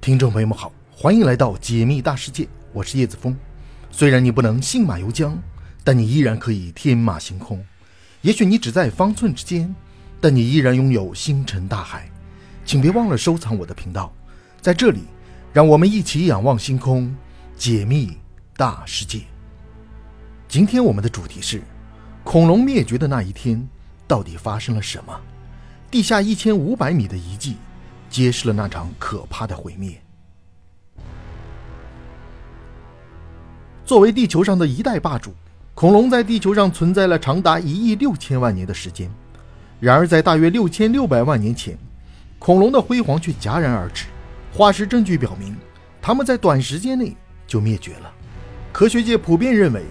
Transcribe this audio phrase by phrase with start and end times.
[0.00, 3.36] 听众朋友们好，欢迎来到解密大世界，我是叶子峰。
[3.90, 5.36] 虽然你不能信马由缰，
[5.84, 7.62] 但你依然可以天马行空。
[8.22, 9.74] 也许你只在方寸之间，
[10.18, 12.10] 但你依然拥有星辰大海。
[12.64, 14.10] 请别忘了收藏我的频道，
[14.62, 15.00] 在这里，
[15.52, 17.14] 让我们一起仰望星空，
[17.54, 18.16] 解密
[18.56, 19.20] 大世界。
[20.48, 21.60] 今天我们的主题是：
[22.24, 23.68] 恐龙灭绝的那一天，
[24.08, 25.20] 到底发生了什么？
[25.90, 27.56] 地下一千五百米的遗迹。
[28.10, 29.98] 揭示了那场可怕的毁灭。
[33.84, 35.32] 作为地球上的一代霸主，
[35.74, 39.10] 恐龙在地球上存在了长达一亿六千万年的时间。
[39.80, 41.78] 然而，在大约六千六百万年前，
[42.38, 44.04] 恐龙的辉煌却戛然而止。
[44.52, 45.56] 化石证据表明，
[46.02, 47.16] 它们在短时间内
[47.46, 48.12] 就灭绝了。
[48.72, 49.82] 科学界普遍认为，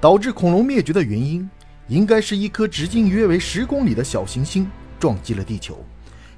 [0.00, 1.48] 导致恐龙灭绝的原因，
[1.88, 4.70] 应该是一颗直径约为十公里的小行星
[5.00, 5.84] 撞击了地球。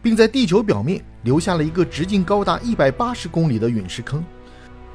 [0.04, 4.22] 并在地球表面留下了一个直径高达一百八十公里的陨石坑。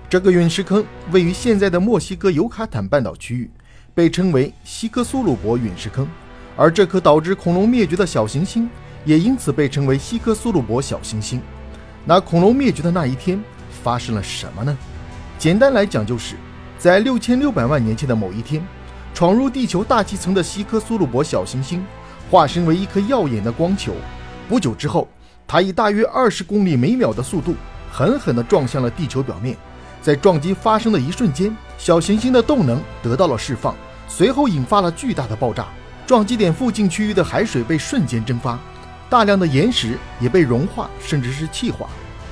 [0.08, 3.50] 这个陨石坑位于现在的墨西哥尤卡坦半岛区域，
[3.96, 6.08] 被称为西科苏鲁伯陨石坑。
[6.56, 8.70] 而这颗导致恐龙灭绝的小行星
[9.04, 11.42] 也因此被称为西科苏鲁伯小行星。
[12.06, 13.42] 那恐龙灭绝的那一天
[13.82, 14.78] 发生了什么呢？
[15.40, 16.36] 简单来讲，就是
[16.78, 18.64] 在六千六百万年前的某一天，
[19.16, 21.84] 闯入地球大气层的西科苏鲁伯小行星
[22.30, 23.96] 化身为一颗耀眼的光球。
[24.50, 25.08] 不久之后，
[25.48, 27.54] 它以大约二十公里每秒的速度
[27.92, 29.56] 狠狠地撞向了地球表面。
[30.02, 33.76] 在撞击发生的一瞬间，小行星的动能得到了释放，
[34.08, 35.68] 随后引发了巨大的爆炸。
[36.08, 38.58] 撞击点附近区域的海水被瞬间蒸发，
[39.08, 41.88] 大量的岩石也被融化，甚至是气化。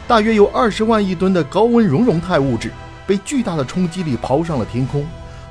[0.07, 2.71] 大约有二十万亿吨的高温熔融态物质
[3.05, 5.05] 被巨大的冲击力抛上了天空。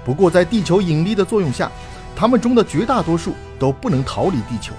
[0.05, 1.71] 不过，在地球引力的作用下，
[2.17, 4.73] 它们中的绝大多数都不能逃离地球。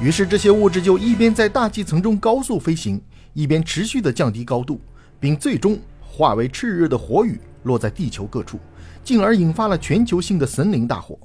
[0.00, 3.00] 于是，这些物质就一边在大气层中高速飞行，
[3.32, 4.80] 一边持续地降低高度，
[5.18, 8.60] 并最终化为炽热的火雨，落在地球各处，
[9.02, 11.18] 进而引发了全球性的森林大火。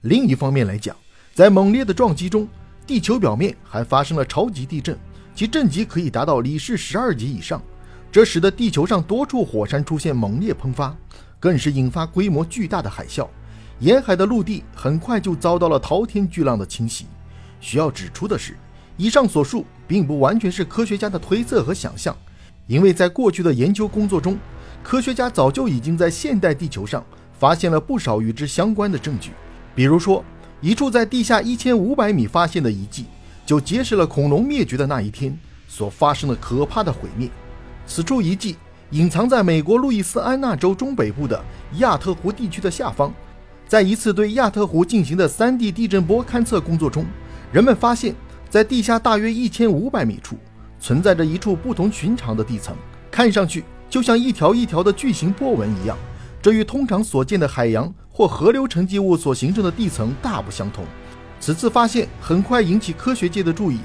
[0.00, 0.96] 另一方面来讲，
[1.34, 2.48] 在猛烈的撞击中，
[2.84, 4.98] 地球表面还发生了超级地震，
[5.32, 7.62] 其震级可以达到里氏十二级以上，
[8.10, 10.92] 这使得地球上多处火山出现猛烈喷发，
[11.38, 13.28] 更是引发规模巨大的海啸，
[13.78, 17.06] 沿海的陆地很快就遭到了滔天巨浪的侵袭。
[17.60, 18.56] 需要指出的是，
[18.96, 22.16] 以上所述并不完全是科学家的推测和想象，
[22.66, 24.38] 因为在过去的研究工作中，
[24.82, 27.04] 科学家早就已经在现代地球上
[27.38, 29.30] 发现了不少与之相关的证据。
[29.74, 30.24] 比如说，
[30.60, 33.06] 一处在地下一千五百米发现的遗迹，
[33.44, 35.36] 就揭示了恐龙灭绝的那一天
[35.68, 37.28] 所发生的可怕的毁灭。
[37.86, 38.56] 此处遗迹
[38.90, 41.44] 隐藏在美国路易斯安那州中北部的
[41.78, 43.12] 亚特湖地区的下方，
[43.68, 47.04] 在一次对亚特湖进行的 3D 地震波勘测工作中。
[47.52, 48.14] 人们发现，
[48.50, 50.36] 在地下大约一千五百米处，
[50.80, 52.76] 存在着一处不同寻常的地层，
[53.10, 55.96] 看上去就像一条一条的巨型波纹一样。
[56.42, 60.84] 这与通常所见的海洋或河流沉积物所形成的地层大不相同。
[61.40, 63.78] 此次发现很快引起科学界的注意。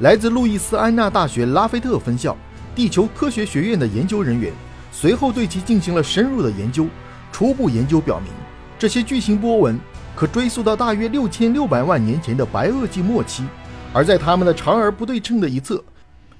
[0.00, 2.36] 来自路易斯安那大学拉菲特分校
[2.74, 4.52] 地球科学学院的研究人员
[4.90, 6.86] 随后对其进行了深入的研究。
[7.30, 8.30] 初步研究表明，
[8.78, 9.78] 这些巨型波纹。
[10.14, 13.44] 可追溯到大约六千六百万年前的白垩纪末期，
[13.92, 15.82] 而在它们的长而不对称的一侧，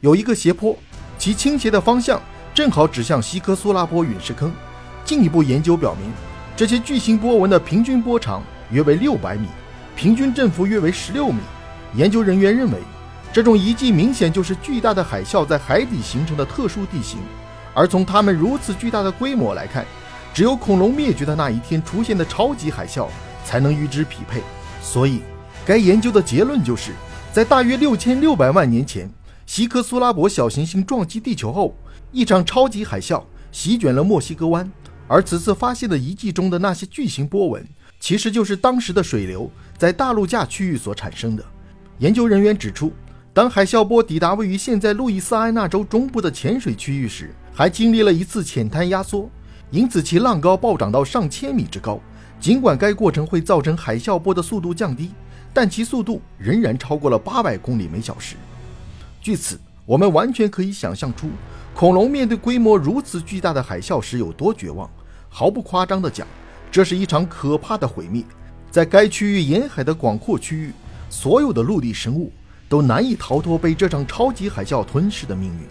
[0.00, 0.77] 有一个斜坡，
[1.19, 2.21] 其倾斜的方向
[2.55, 4.53] 正好指向西科苏拉波陨石坑。
[5.05, 6.12] 进一步研究表明，
[6.55, 9.49] 这些巨型波纹的平均波长约为六百米，
[9.97, 11.41] 平均振幅约为十六米。
[11.94, 12.78] 研究人员认为，
[13.33, 17.19] 这种遗迹明显就是巨大的海啸在海底形成的特殊地形，
[17.75, 19.84] 而从它们如此巨大的规模来看，
[20.33, 23.09] 只有恐龙灭绝的那一天出现的超级海啸。
[23.44, 24.42] 才能与之匹配，
[24.82, 25.20] 所以
[25.64, 26.92] 该研究的结论就是，
[27.32, 29.10] 在大约六千六百万年前，
[29.47, 31.76] 西科苏拉伯小行星撞击地球后，
[32.10, 34.70] 一场超级海啸席卷了墨西哥湾，
[35.08, 37.66] 而此次发现的遗迹中的那些巨型波纹，
[38.00, 41.44] 其实就是当时的水流在大陆架区域所产生的。
[41.98, 42.92] 研究人员指出，
[43.32, 49.30] 当海啸波抵达位于现在路易斯安那州中部的浅水区域时，还经历了一次浅滩压缩，
[49.71, 52.00] 因此其浪高暴涨到上千米之高。
[52.42, 55.12] 尽管该过程会造成海啸波的速度降低，
[55.54, 58.34] 但其速度仍然超过了八百公里每小时。
[59.21, 61.28] 据此，我们完全可以想象出
[61.72, 64.91] 恐龙面对规模如此巨大的海啸时有多绝望。
[65.28, 66.27] 毫不夸张地讲，
[66.68, 68.24] 这是一场可怕的毁灭。
[68.72, 70.72] 在该区域沿海的广阔区域，
[71.09, 72.33] 所有的陆地生物
[72.68, 75.68] 都难以逃脱被这场超级海啸吞噬的命运。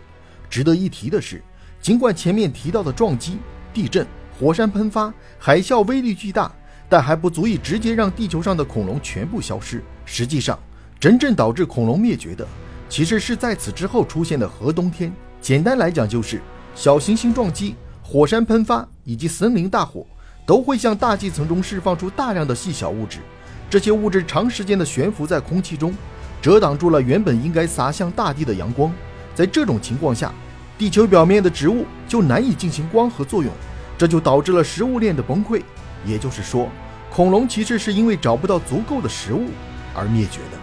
[0.50, 1.44] 值得一提的是，
[1.82, 3.40] 尽管前面提到的撞击、
[3.74, 4.08] 地震、
[4.40, 6.50] 火山喷发、海啸威力巨大。
[6.92, 9.82] 但还不足以直接让地球上的恐龙全部消失。
[10.04, 10.60] 实际上，
[11.00, 12.46] 真正导致恐龙灭绝的，
[12.90, 15.10] 其实是在此之后出现的核冬天。
[15.40, 16.42] 简单来讲，就是
[16.76, 20.06] 小行星撞击、火山喷发以及森林大火，
[20.46, 23.20] 都会向大气层中释放出大量的细小物质。
[23.70, 25.94] 这些物质长时间的悬浮在空气中，
[26.42, 28.92] 遮挡住了原本应该洒向大地的阳光。
[29.34, 30.30] 在这种情况下，
[30.78, 33.50] 地球表面的植物就难以进行光合作用，
[33.98, 35.62] 这就导致了食物链的崩溃。
[36.06, 36.70] 也就是说，
[37.10, 39.50] 恐龙其实是因为找不到足够的食物
[39.94, 40.61] 而灭绝的。